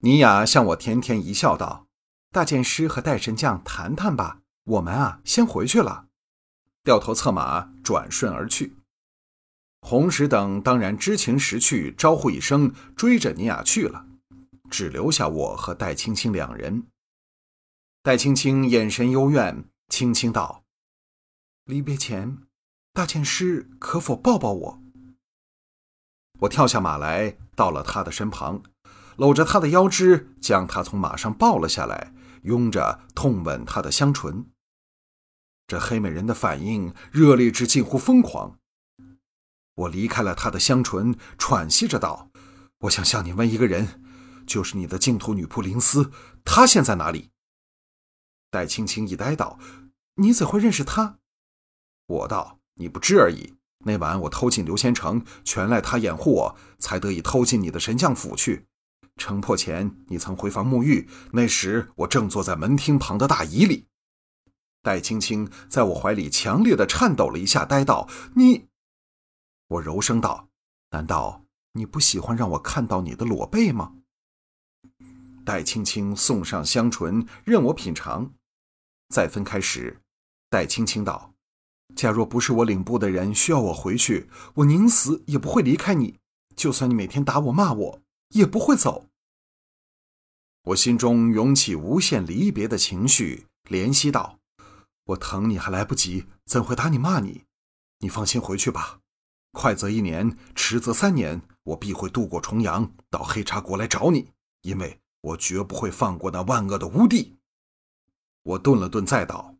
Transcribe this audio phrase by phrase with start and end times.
[0.00, 1.88] 尼雅向我甜甜一笑，道
[2.30, 6.06] ：“大剑师和戴神将谈谈吧，我们啊，先回去了。”
[6.84, 8.76] 掉头策马，转瞬而去。
[9.80, 14.06] 红石等当然知情识趣，招呼一声，追着尼雅去了，
[14.70, 16.86] 只留下我和戴青青两人。
[18.02, 20.64] 戴青青眼神幽怨，轻轻道
[21.66, 22.38] ：“离别前，
[22.92, 24.82] 大剑师可否抱抱我？”
[26.42, 28.62] 我跳下马来，到了他的身旁，
[29.18, 34.46] 搂着他的腰肢，将他从马上抱了下来，拥着痛吻他的香唇。
[35.66, 38.58] 这黑美人的反应热烈至近乎疯狂。
[39.74, 42.30] 我离开了他的香唇，喘息着道
[42.82, 44.00] ：“我想向你问一个人，
[44.46, 46.12] 就是你的净土女仆灵思，
[46.44, 47.30] 她现在哪里？”
[48.50, 49.58] 戴青青一呆道
[50.14, 51.18] ：“你怎会认识她？”
[52.06, 53.54] 我道：“你不知而已。
[53.84, 58.66] 那晚我偷进刘仙城，全赖他掩护我，才得以偷进你的神将府去。
[59.18, 63.86] 城破前，你曾回房沐浴，那时我正坐在门厅旁的大椅里。”
[64.80, 68.68] 戴青青在我怀里强烈的颤抖了一下，呆道：“你。”
[69.68, 70.48] 我柔声道
[70.92, 73.96] ：“难道你不喜欢让我看到你的裸背吗？”
[75.44, 78.32] 戴青青送上香唇，任我品尝。
[79.08, 80.00] 再分开时，
[80.48, 81.34] 戴青青道
[81.96, 86.18] ：“假若不是我领部的人需要我回去，我宁死也不会离开你。
[86.54, 88.00] 就算你每天打我骂我，
[88.30, 89.06] 也不会走。”
[90.64, 94.38] 我心中涌起无限离别的情绪，怜惜道。
[95.04, 97.44] 我疼你还来不及，怎会打你骂你？
[98.00, 99.00] 你放心回去吧。
[99.52, 107.38] 快则一年，迟则三年，我必会渡过重洋，到黑茶国来找你，因为我绝不会放过那万恶的乌帝。
[108.42, 109.54] 我顿了顿，再道：“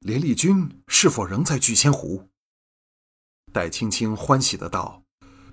[0.00, 2.28] 连丽君是否仍在聚仙湖？”
[3.52, 5.04] 戴青青欢喜的道：“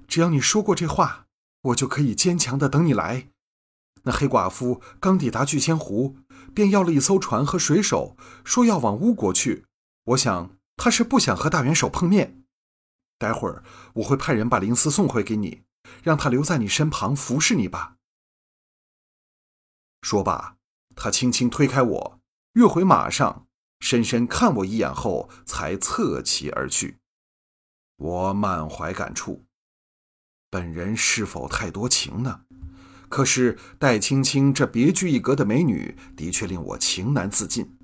[0.08, 1.27] 只要你说过这话，
[1.68, 3.30] 我就可以坚强的等你来。”
[4.04, 6.18] 那黑寡妇刚抵达聚仙湖，
[6.54, 8.16] 便要了一艘船和水手，
[8.46, 9.66] 说要往乌国去。
[10.06, 12.44] 我想他是不想和大元首碰面。
[13.17, 13.64] 待会儿
[13.95, 15.64] 我会派人把灵思送回给你，
[16.04, 17.98] 让他留在你身旁服侍你吧。
[20.04, 20.55] 说罢，
[20.95, 22.20] 他轻轻推开我，
[22.54, 23.48] 跃回马上，
[23.80, 26.99] 深深看我一眼后，才侧骑而去。
[27.98, 29.44] 我满怀感触，
[30.50, 32.42] 本人是否太多情呢？
[33.10, 37.78] 可是戴青青这别具一格的美女，的确令我情难自禁。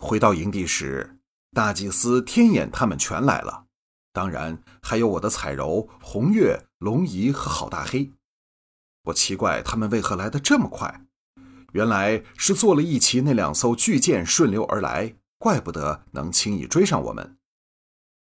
[0.00, 1.18] 回到营地时，
[1.52, 3.66] 大祭司天眼他们全来了，
[4.12, 8.12] 当然还有我的彩柔、红月、龙姨和郝大黑。
[9.04, 11.06] 我奇怪他们为何来得这么快，
[11.72, 17.38] 原来是坐了一骑那两艘巨舰顺流而来，怪不得能轻易追上我们。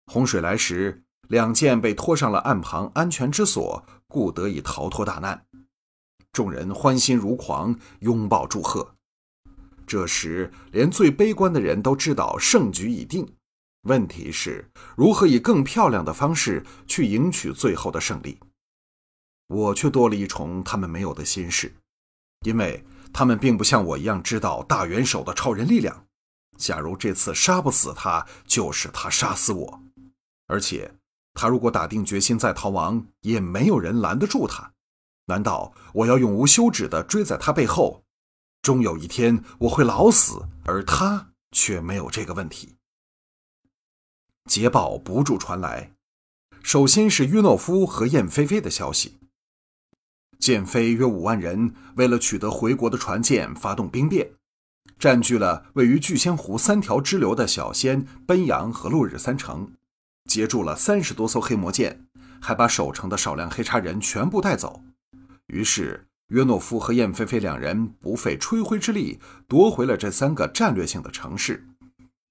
[0.05, 5.45] 洪水来时，两舰被拖上了岸旁安全之所，故得以逃脱大难。
[6.31, 8.95] 众人欢欣如狂，拥抱祝贺。
[9.87, 13.35] 这时，连最悲观的人都知道胜局已定。
[13.83, 18.39] 问题是如何以更漂亮的方式去赢取最后的胜利？
[19.47, 21.75] 我却多了一重他们没有的心事，
[22.45, 26.07] 因为他们并不像我一样知道大元首的超人力量。
[26.57, 29.81] 假如这次杀不死他，就是他杀死我。
[30.47, 30.91] 而且，
[31.35, 34.71] 他如果打定决心再逃亡，也没有人拦得住他。
[35.25, 38.03] 难道我要永无休止地追在他背后？
[38.61, 42.77] 终有一天我会老死，而他却没有这个问题。
[44.49, 45.91] 捷报不住传来，
[46.63, 49.19] 首先是约诺夫和燕飞飞的消息。
[50.39, 54.31] 建飞约五万人，为了取得回国的船舰，发动兵变，
[54.99, 59.73] 占据了位于聚仙湖三条支流的小仙、奔阳和落日三城，
[60.25, 62.05] 截住了三十多艘黑魔舰，
[62.41, 64.81] 还把守城的少量黑叉人全部带走。
[65.47, 71.65] 于是，约诺夫和燕飞飞两人不费吹灰之力夺回了这三个战略性的城市。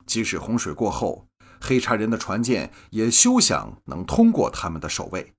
[0.06, 1.27] 即使洪水过后，
[1.60, 5.32] 黑茶人的船舰也休想能通过他们的守卫。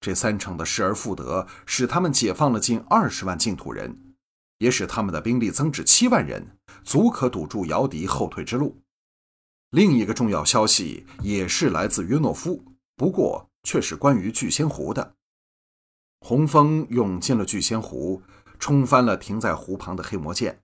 [0.00, 4.14] 这三城的失而复得，使他们解放了近二十万净土人，
[4.58, 8.80] 也使他们的兵力增至七万人，足可堵住姚笛后退之路。
[9.70, 12.64] 另一个重要消息也是来自约诺夫，
[12.96, 15.14] 不过却是关于聚仙湖的。
[16.18, 18.20] 洪峰涌进了聚仙湖，
[18.58, 20.60] 冲翻了停在湖旁的黑魔剑。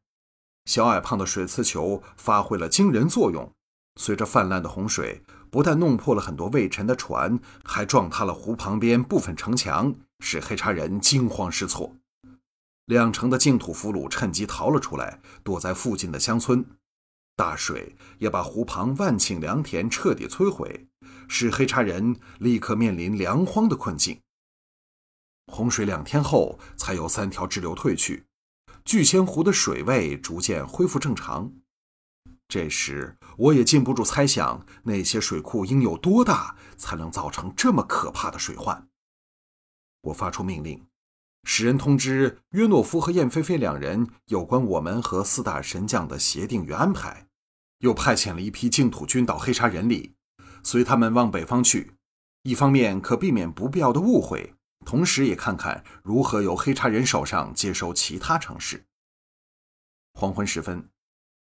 [0.64, 3.52] 小矮胖的水刺球发挥了惊人作用，
[3.94, 11.94] 随着泛滥的洪水，不但弄破了很多未沉的船，还撞塌了湖旁边部分城墙，使黑茶人惊慌失措。
[12.86, 16.66] 两城的净土俘虏趁机逃了出来，躲在附近的乡村。
[17.36, 20.88] 大水也把湖旁万顷良田彻底摧毁，
[21.28, 24.18] 使黑茶人立刻面临粮荒的困境。
[25.52, 28.24] 洪水两天后才有三条支流退去，
[28.84, 31.52] 聚仙湖的水位逐渐恢复正常。
[32.48, 38.88] 这时，我也禁不住猜想，那些水库应有多大，才能造成这么可怕的水患？
[40.00, 40.86] 我发出命令，
[41.44, 47.25] 使人通知约诺夫和燕菲菲两人有关我们和四大神将的协定与安排，
[47.78, 50.14] 又派遣了一批净土军到黑沙人里，
[50.62, 51.92] 随他们往北方去。
[52.42, 58.84] 一方面可避免不必要的误会，同时也看看如何由黑茶人手上接收其他城市。
[60.14, 60.88] 黄昏时分。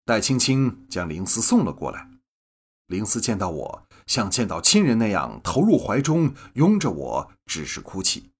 [0.07, 2.11] 戴青青将灵思送了过来，
[2.89, 8.31] 灵思见到我，像见到亲人那样投入怀中，拥着我，只是哭泣。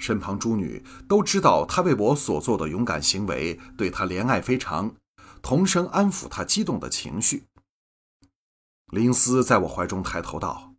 [0.00, 4.92] 身旁诸女都知道他为我所做的勇敢行为，对他怜爱非常，
[5.42, 7.46] 同声安抚他激动的情绪。
[8.86, 10.74] 林思在我怀中抬头道：“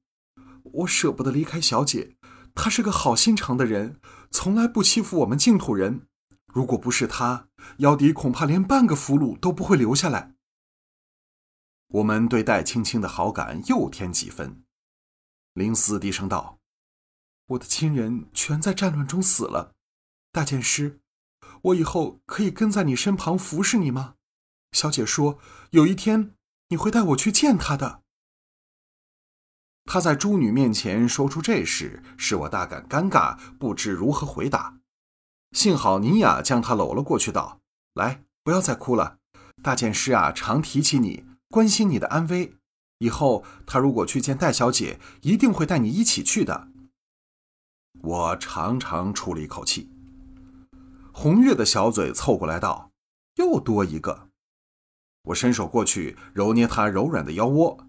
[0.63, 2.17] 我舍不得离开小姐，
[2.53, 3.99] 她是个好心肠的人，
[4.29, 6.07] 从来不欺负我们净土人。”
[6.53, 7.47] 如果不是她，
[7.77, 10.35] 姚迪恐怕连半个俘虏都不会留下来。
[11.87, 14.63] 我们对戴青青的好感又添几分。
[15.53, 16.59] 林思低声道
[17.47, 19.75] ：“我的亲人全在战乱中死了，
[20.33, 20.99] 大剑师，
[21.61, 24.15] 我以后可以跟在你身旁服侍你吗？
[24.71, 25.37] 小姐说
[25.71, 26.33] 有一天
[26.69, 28.01] 你会带我去见他的。”
[29.85, 34.77] 他在诸女面前说出这事，使我大感尴尬，不知如何回答。
[35.51, 37.59] 幸好尼雅将他搂了过去，道
[37.95, 39.17] ：“来，不要再哭了。
[39.61, 42.55] 大剑师啊，常提起你，关心你的安危。
[42.99, 46.69] 以后他如果去见戴小姐，一定会带你一起去的。”
[48.01, 49.91] 我长长出了一口气。
[51.11, 52.91] 红月的小嘴凑过来道
[53.35, 54.29] ：“又多一个。”
[55.23, 57.87] 我伸手过去揉捏她柔软的腰窝，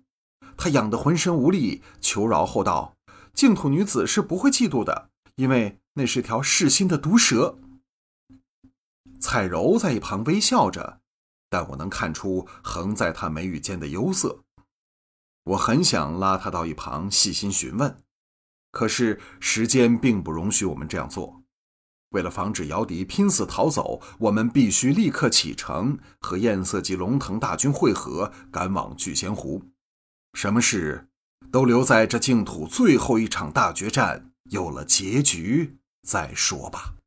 [0.57, 2.97] 她痒得浑身无力，求饶后道
[3.35, 7.59] ：“净土女子是不会嫉妒的，因为……”那是条噬心的毒蛇。
[9.21, 11.03] 彩柔在一旁微笑着，
[11.51, 14.43] 但我能看出横在她眉宇间的忧色。
[15.45, 18.03] 我很想拉她到一旁细心询问，
[18.71, 21.42] 可是时间并不容许我们这样做。
[22.13, 29.63] 为了防止姚笛拼死逃走，我们必须立刻启程，和艳色及龙腾大军汇合，赶往聚仙湖。
[30.35, 31.09] 什么事
[31.51, 35.79] 都留在这净土最后一场大决战有了结局。
[36.07, 37.02] 再说吧。